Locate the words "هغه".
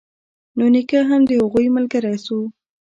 1.41-1.61